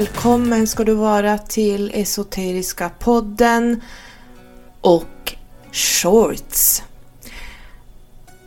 [0.00, 3.80] välkommen ska du vara till Esoteriska podden
[4.80, 5.34] och
[5.72, 6.82] Shorts.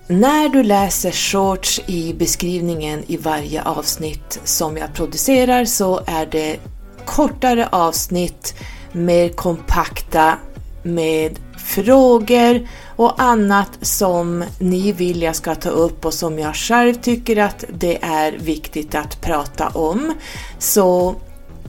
[0.08, 6.60] När du läser shorts i beskrivningen i varje avsnitt som jag producerar så är det
[7.06, 8.54] kortare avsnitt,
[8.92, 10.38] mer kompakta
[10.84, 16.94] med frågor och annat som ni vill jag ska ta upp och som jag själv
[16.94, 20.14] tycker att det är viktigt att prata om.
[20.60, 21.16] Så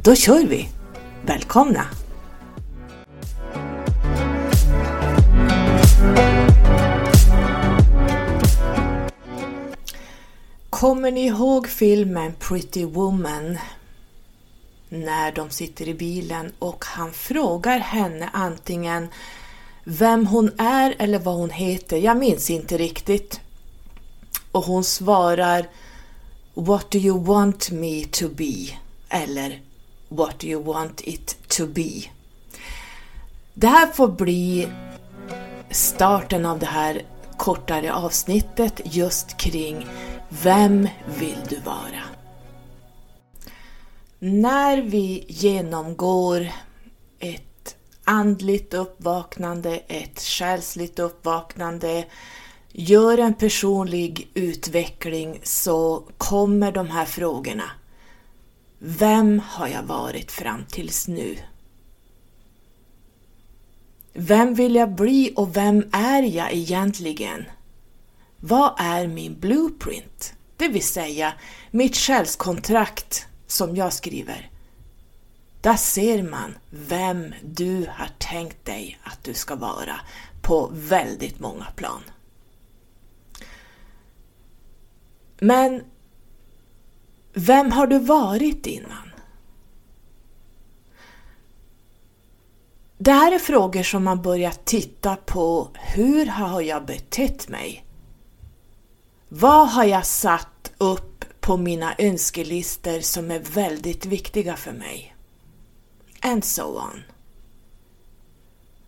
[0.04, 0.68] då kör vi!
[1.22, 1.86] Välkomna!
[10.70, 13.58] Kommer ni ihåg filmen Pretty Woman?
[14.88, 19.08] När de sitter i bilen och han frågar henne antingen
[19.84, 23.40] vem hon är eller vad hon heter, jag minns inte riktigt.
[24.52, 25.66] Och hon svarar
[26.54, 28.68] What do you want me to be?
[29.08, 29.60] Eller
[30.16, 31.90] What you want it to be?
[33.54, 34.68] Det här får bli
[35.70, 37.02] starten av det här
[37.36, 39.86] kortare avsnittet just kring
[40.28, 42.02] Vem vill du vara?
[44.18, 46.48] När vi genomgår
[47.18, 52.04] ett andligt uppvaknande, ett själsligt uppvaknande,
[52.72, 57.70] gör en personlig utveckling så kommer de här frågorna.
[58.86, 61.38] Vem har jag varit fram tills nu?
[64.12, 67.44] Vem vill jag bli och vem är jag egentligen?
[68.40, 70.34] Vad är min blueprint?
[70.56, 71.32] Det vill säga
[71.70, 74.50] mitt själskontrakt som jag skriver.
[75.60, 80.00] Där ser man vem du har tänkt dig att du ska vara
[80.42, 82.02] på väldigt många plan.
[85.38, 85.82] Men
[87.34, 89.10] vem har du varit innan?
[92.98, 95.68] Det här är frågor som man börjar titta på.
[95.74, 97.84] Hur har jag betett mig?
[99.28, 105.16] Vad har jag satt upp på mina önskelistor som är väldigt viktiga för mig?
[106.20, 107.02] And so on.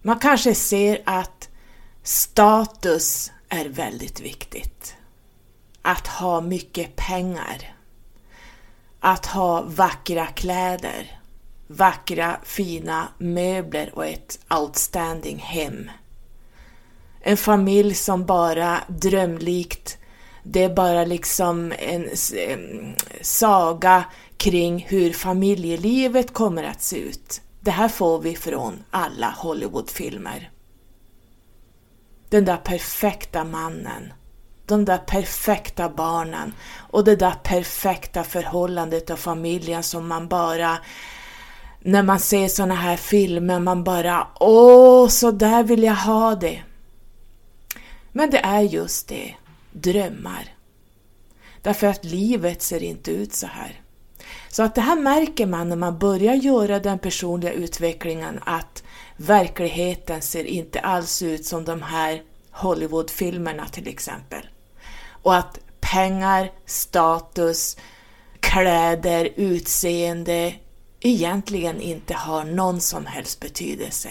[0.03, 1.49] Man kanske ser att
[2.03, 4.97] status är väldigt viktigt.
[5.83, 7.76] Att ha mycket pengar.
[9.01, 11.21] Att ha vackra kläder,
[11.67, 15.91] vackra fina möbler och ett outstanding hem.
[17.21, 19.99] En familj som bara drömlikt,
[20.43, 22.09] det är bara liksom en
[23.21, 24.05] saga
[24.37, 27.41] kring hur familjelivet kommer att se ut.
[27.61, 30.51] Det här får vi från alla Hollywoodfilmer.
[32.29, 34.13] Den där perfekta mannen,
[34.67, 36.55] de där perfekta barnen
[36.91, 40.79] och det där perfekta förhållandet och familjen som man bara
[41.81, 46.63] när man ser såna här filmer, man bara åh, så där vill jag ha det.
[48.13, 49.35] Men det är just det,
[49.73, 50.55] drömmar.
[51.63, 53.81] Därför att livet ser inte ut så här.
[54.49, 58.85] Så att det här märker man när man börjar göra den personliga utvecklingen att
[59.17, 64.49] verkligheten ser inte alls ut som de här Hollywoodfilmerna till exempel.
[65.27, 67.77] Och att pengar, status,
[68.41, 70.55] kläder, utseende
[71.01, 74.11] egentligen inte har någon som helst betydelse.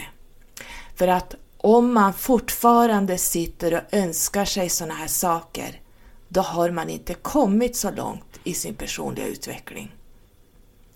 [0.95, 5.81] För att om man fortfarande sitter och önskar sig sådana här saker,
[6.27, 9.91] då har man inte kommit så långt i sin personliga utveckling.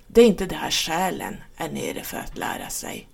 [0.07, 3.07] Det är inte det här själen är nere för att lära sig.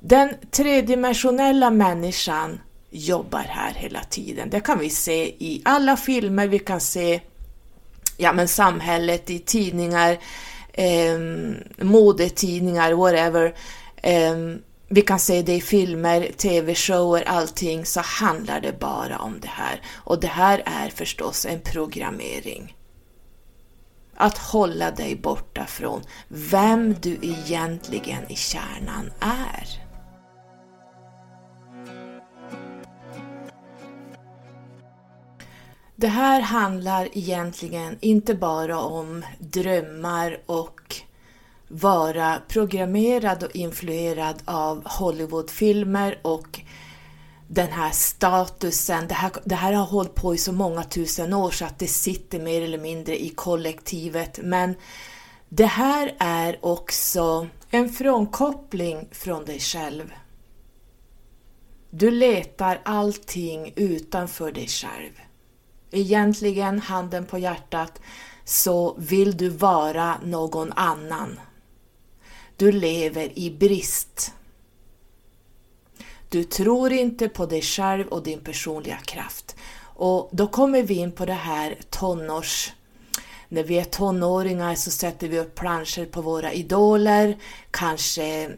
[0.00, 2.60] Den tredimensionella människan
[2.90, 4.50] jobbar här hela tiden.
[4.50, 7.20] Det kan vi se i alla filmer, vi kan se
[8.16, 10.18] ja, men samhället i tidningar,
[10.72, 11.18] eh,
[11.78, 13.54] modetidningar, whatever.
[13.96, 14.36] Eh,
[14.88, 19.82] vi kan se det i filmer, tv-shower, allting, så handlar det bara om det här.
[19.94, 22.76] Och det här är förstås en programmering.
[24.16, 29.85] Att hålla dig borta från vem du egentligen i kärnan är.
[35.98, 40.96] Det här handlar egentligen inte bara om drömmar och
[41.68, 46.60] vara programmerad och influerad av Hollywoodfilmer och
[47.48, 49.08] den här statusen.
[49.08, 51.86] Det här, det här har hållit på i så många tusen år så att det
[51.86, 54.38] sitter mer eller mindre i kollektivet.
[54.42, 54.74] Men
[55.48, 60.12] det här är också en frånkoppling från dig själv.
[61.90, 65.25] Du letar allting utanför dig själv.
[65.90, 68.00] Egentligen, handen på hjärtat,
[68.44, 71.40] så vill du vara någon annan.
[72.56, 74.32] Du lever i brist.
[76.28, 79.56] Du tror inte på dig själv och din personliga kraft.
[79.78, 82.72] Och då kommer vi in på det här tonårs...
[83.48, 87.36] När vi är tonåringar så sätter vi upp planscher på våra idoler,
[87.70, 88.50] kanske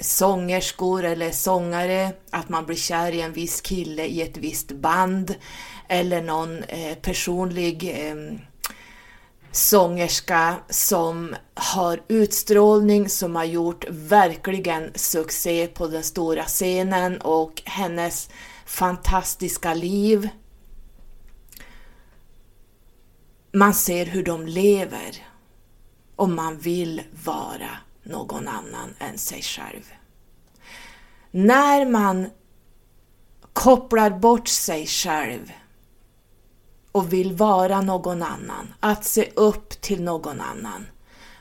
[0.00, 5.34] sångerskor eller sångare, att man blir kär i en viss kille i ett visst band
[5.90, 8.16] eller någon eh, personlig eh,
[9.52, 18.30] sångerska som har utstrålning, som har gjort verkligen succé på den stora scenen och hennes
[18.66, 20.28] fantastiska liv.
[23.52, 25.26] Man ser hur de lever
[26.16, 27.70] och man vill vara
[28.02, 29.92] någon annan än sig själv.
[31.30, 32.30] När man
[33.52, 35.52] kopplar bort sig själv
[36.92, 40.86] och vill vara någon annan, att se upp till någon annan,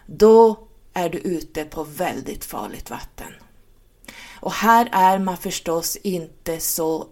[0.06, 3.34] då är du ute på väldigt farligt vatten.
[4.40, 7.08] Och här är man förstås inte så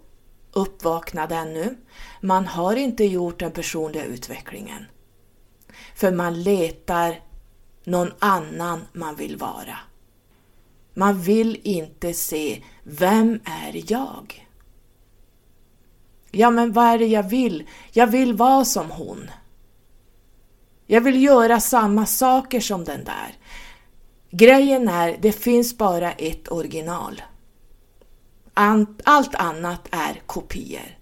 [0.52, 1.78] uppvaknad ännu.
[2.22, 4.86] Man har inte gjort den personliga utvecklingen.
[5.96, 7.22] För man letar
[7.84, 9.78] någon annan man vill vara.
[10.94, 14.47] Man vill inte se, vem är jag?
[16.38, 17.68] Ja, men vad är det jag vill?
[17.92, 19.32] Jag vill vara som hon.
[20.86, 23.38] Jag vill göra samma saker som den där.
[24.32, 27.22] Grejen är, det finns bara ett original.
[29.04, 30.98] Allt annat är kopior.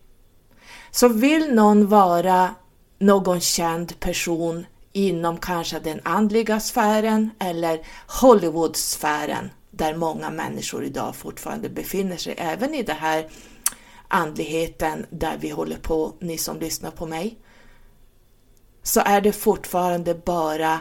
[0.92, 2.56] Så vill någon vara
[3.00, 11.70] någon känd person inom kanske den andliga sfären eller Hollywoodsfären där många människor idag fortfarande
[11.70, 13.30] befinner sig, även i det här
[14.08, 17.38] andligheten där vi håller på, ni som lyssnar på mig,
[18.84, 20.80] så är det fortfarande bara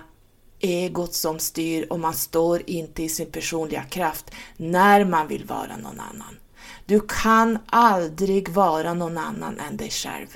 [0.60, 5.76] egot som styr och man står inte i sin personliga kraft när man vill vara
[5.76, 6.38] någon annan.
[6.86, 10.26] Du kan aldrig vara någon annan än dig själv.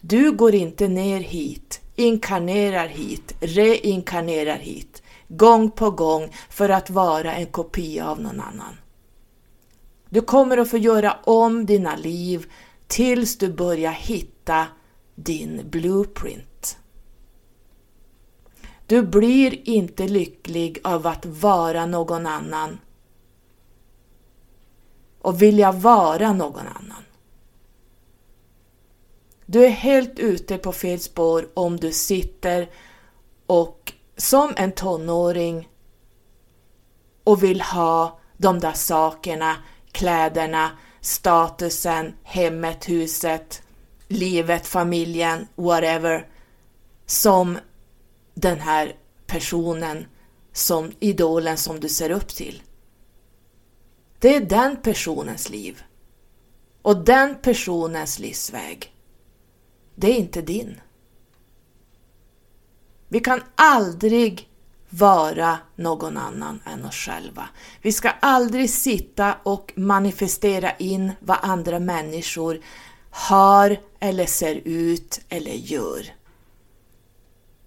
[0.00, 7.34] Du går inte ner hit, inkarnerar hit, reinkarnerar hit, gång på gång för att vara
[7.34, 8.76] en kopia av någon annan.
[10.08, 12.52] Du kommer att få göra om dina liv
[12.86, 14.66] tills du börjar hitta
[15.14, 16.78] din blueprint.
[18.86, 22.78] Du blir inte lycklig av att vara någon annan
[25.18, 27.02] och vilja vara någon annan.
[29.46, 32.70] Du är helt ute på fel spår om du sitter
[33.46, 35.68] och som en tonåring
[37.24, 39.56] och vill ha de där sakerna,
[39.96, 40.70] kläderna,
[41.00, 43.62] statusen, hemmet, huset,
[44.08, 46.28] livet, familjen, whatever,
[47.06, 47.58] som
[48.34, 48.96] den här
[49.26, 50.06] personen,
[50.52, 52.62] som idolen som du ser upp till.
[54.18, 55.82] Det är den personens liv.
[56.82, 58.94] Och den personens livsväg.
[59.94, 60.80] Det är inte din.
[63.08, 64.48] Vi kan aldrig
[64.90, 67.48] vara någon annan än oss själva.
[67.82, 72.60] Vi ska aldrig sitta och manifestera in vad andra människor
[73.10, 76.06] har eller ser ut eller gör.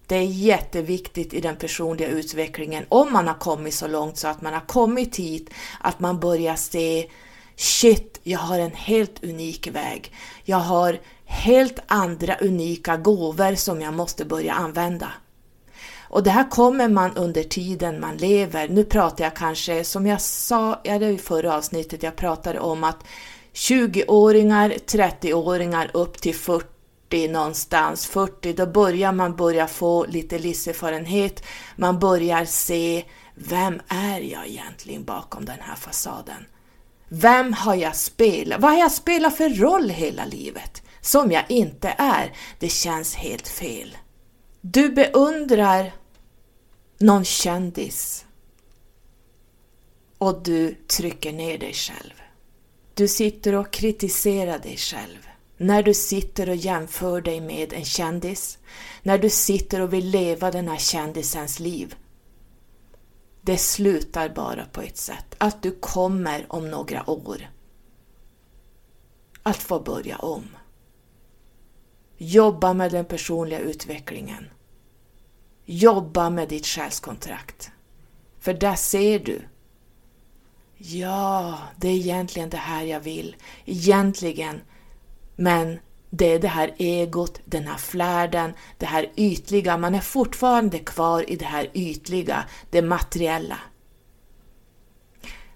[0.08, 4.42] Det är jätteviktigt i den personliga utvecklingen om man har kommit så långt så att
[4.42, 5.50] man har kommit hit
[5.80, 7.10] att man börjar se
[7.56, 10.14] Shit, jag har en helt unik väg.
[10.44, 15.12] Jag har helt andra unika gåvor som jag måste börja använda.
[16.10, 18.68] Och det här kommer man under tiden man lever.
[18.70, 22.84] Nu pratar jag kanske, som jag sa ja, det i förra avsnittet, jag pratade om
[22.84, 23.04] att
[23.54, 31.44] 20-åringar, 30-åringar upp till 40 någonstans, 40, då börjar man börja få lite livserfarenhet.
[31.76, 36.46] Man börjar se, vem är jag egentligen bakom den här fasaden?
[37.10, 38.62] Vem har jag spelat?
[38.62, 40.82] Vad har jag spelat för roll hela livet?
[41.02, 42.34] Som jag inte är.
[42.60, 43.98] Det känns helt fel.
[44.62, 45.92] Du beundrar
[47.00, 48.26] någon kändis
[50.18, 52.14] och du trycker ner dig själv.
[52.94, 55.28] Du sitter och kritiserar dig själv.
[55.58, 58.58] När du sitter och jämför dig med en kändis,
[59.04, 61.96] när du sitter och vill leva den här kändisens liv.
[63.42, 67.50] Det slutar bara på ett sätt, att du kommer om några år
[69.44, 70.44] att få börja om.
[72.18, 74.46] Jobba med den personliga utvecklingen.
[75.72, 77.72] Jobba med ditt själskontrakt.
[78.40, 79.42] För där ser du.
[80.78, 83.36] Ja, det är egentligen det här jag vill.
[83.66, 84.62] Egentligen.
[85.36, 89.78] Men det är det här egot, den här flärden, det här ytliga.
[89.78, 93.60] Man är fortfarande kvar i det här ytliga, det materiella.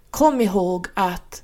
[0.09, 1.43] Kom ihåg att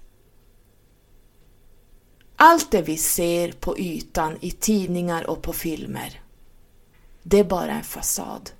[2.36, 6.22] allt det vi ser på ytan i tidningar och på filmer,
[7.24, 8.52] det är bara en fasad.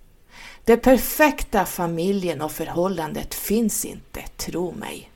[0.70, 5.12] Det perfekta familjen och förhållandet finns inte, tro mig.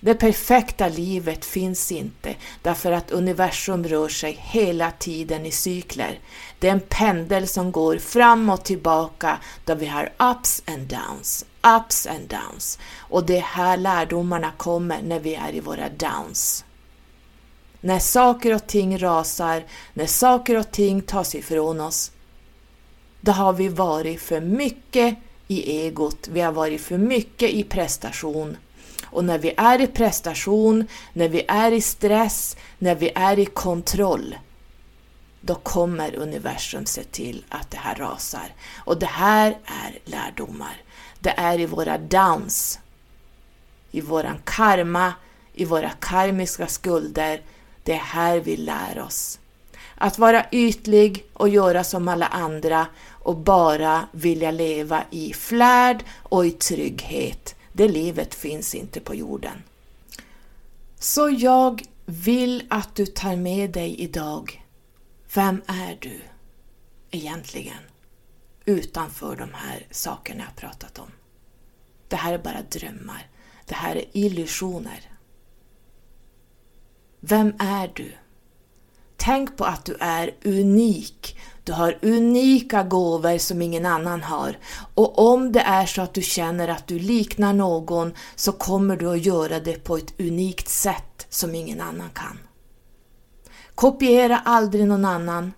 [0.00, 6.20] Det perfekta livet finns inte därför att universum rör sig hela tiden i cykler.
[6.58, 11.44] Det är en pendel som går fram och tillbaka där vi har ups and downs,
[11.78, 12.78] ups and downs.
[12.98, 16.64] Och det är här lärdomarna kommer när vi är i våra downs.
[17.80, 22.12] När saker och ting rasar, när saker och ting tas ifrån oss,
[23.26, 25.16] då har vi varit för mycket
[25.48, 28.56] i egot, vi har varit för mycket i prestation
[29.04, 33.46] och när vi är i prestation, när vi är i stress, när vi är i
[33.46, 34.36] kontroll,
[35.40, 38.54] då kommer universum se till att det här rasar.
[38.76, 40.82] Och det här är lärdomar.
[41.20, 42.78] Det är i våra downs,
[43.90, 45.12] i våran karma,
[45.54, 47.42] i våra karmiska skulder.
[47.82, 49.38] Det är här vi lär oss.
[49.98, 56.46] Att vara ytlig och göra som alla andra och bara vilja leva i flärd och
[56.46, 57.54] i trygghet.
[57.72, 59.62] Det livet finns inte på jorden.
[60.98, 64.64] Så jag vill att du tar med dig idag,
[65.34, 66.20] vem är du
[67.10, 67.78] egentligen?
[68.64, 71.10] Utanför de här sakerna jag pratat om.
[72.08, 73.26] Det här är bara drömmar.
[73.66, 75.00] Det här är illusioner.
[77.20, 78.12] Vem är du?
[79.16, 81.38] Tänk på att du är unik.
[81.64, 84.58] Du har unika gåvor som ingen annan har.
[84.94, 89.10] Och om det är så att du känner att du liknar någon så kommer du
[89.10, 92.38] att göra det på ett unikt sätt som ingen annan kan.
[93.74, 95.52] Kopiera aldrig någon annan.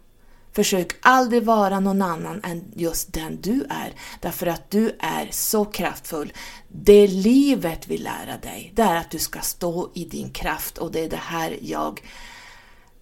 [0.53, 5.65] Försök aldrig vara någon annan än just den du är, därför att du är så
[5.65, 6.33] kraftfull.
[6.69, 10.93] Det livet vill lära dig, det är att du ska stå i din kraft och
[10.93, 12.01] det är det här jag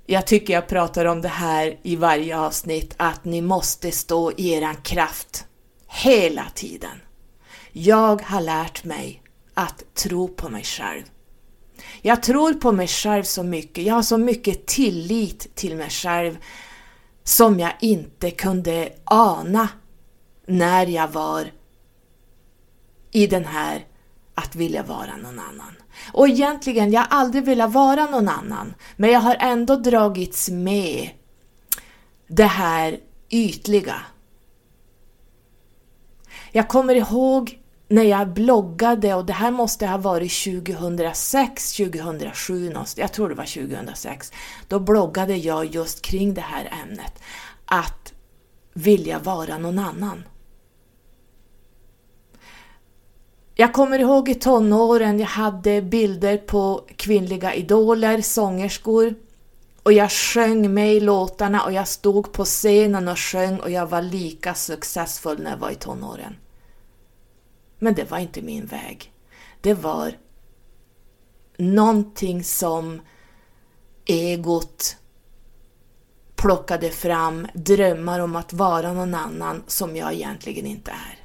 [0.06, 4.52] jag tycker jag pratar om det här i varje avsnitt, att ni måste stå i
[4.52, 5.46] eran kraft
[5.88, 7.00] hela tiden.
[7.72, 9.22] Jag har lärt mig
[9.54, 11.02] att tro på mig själv.
[12.02, 16.36] Jag tror på mig själv så mycket, jag har så mycket tillit till mig själv
[17.24, 19.68] som jag inte kunde ana
[20.46, 21.50] när jag var
[23.10, 23.86] i den här
[24.36, 25.76] att vilja vara någon annan.
[26.12, 31.10] Och egentligen, jag har aldrig velat vara någon annan, men jag har ändå dragits med
[32.28, 32.98] det här
[33.30, 33.94] ytliga.
[36.52, 43.12] Jag kommer ihåg när jag bloggade, och det här måste ha varit 2006, 2007, jag
[43.12, 44.32] tror det var 2006,
[44.68, 47.22] då bloggade jag just kring det här ämnet,
[47.64, 48.12] att
[48.74, 50.24] vilja vara någon annan.
[53.58, 59.14] Jag kommer ihåg i tonåren, jag hade bilder på kvinnliga idoler, sångerskor.
[59.82, 63.86] Och jag sjöng med i låtarna och jag stod på scenen och sjöng och jag
[63.86, 66.36] var lika successfull när jag var i tonåren.
[67.78, 69.12] Men det var inte min väg.
[69.60, 70.12] Det var
[71.56, 73.00] någonting som
[74.04, 74.96] egot
[76.34, 81.15] plockade fram, drömmar om att vara någon annan som jag egentligen inte är.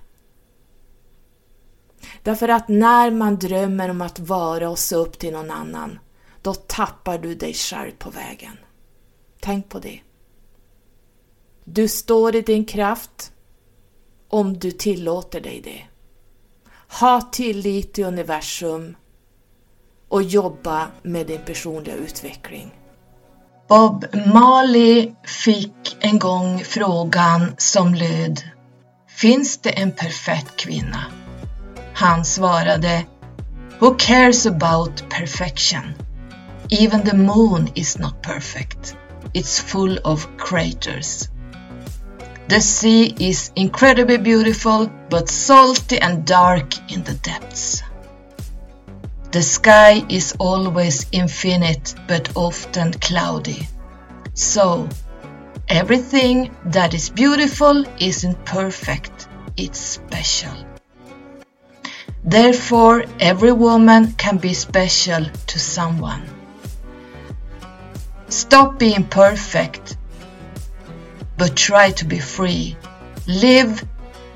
[2.24, 6.00] Därför att när man drömmer om att vara och se upp till någon annan,
[6.42, 8.58] då tappar du dig själv på vägen.
[9.40, 10.00] Tänk på det.
[11.64, 13.32] Du står i din kraft
[14.30, 15.84] om du tillåter dig det.
[17.00, 18.96] Ha tillit till universum
[20.08, 22.72] och jobba med din personliga utveckling.
[23.68, 28.42] Bob Marley fick en gång frågan som löd
[29.22, 31.21] Finns det en perfekt kvinna?
[31.94, 33.06] Han svarade
[33.80, 35.96] Who cares about perfection?
[36.70, 38.96] Even the moon is not perfect.
[39.34, 41.30] It's full of craters.
[42.48, 47.84] The sea is incredibly beautiful but salty and dark in the depths.
[49.32, 53.68] The sky is always infinite but often cloudy.
[54.34, 54.90] So,
[55.70, 60.71] everything that is beautiful isn't perfect, it's special.
[62.24, 66.22] Therefore, every woman can be special to someone.
[68.30, 69.98] Stop being perfect,
[71.38, 72.78] but try to be free.
[73.28, 73.84] Live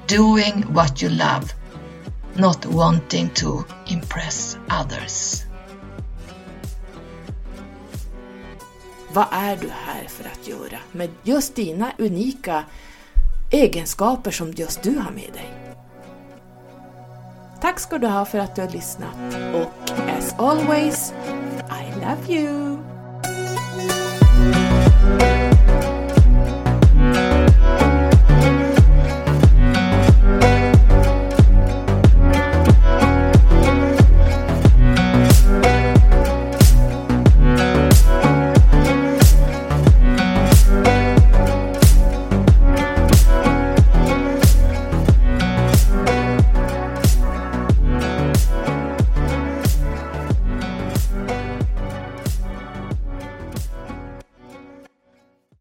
[0.07, 1.53] doing what you love,
[2.35, 5.45] not wanting to impress others.
[9.13, 12.63] Vad är du här för att göra med just dina unika
[13.51, 15.64] egenskaper som just du har med dig?
[17.61, 19.15] Tack ska du ha för att du har lyssnat
[19.53, 21.13] och as always,
[21.69, 22.74] I love you!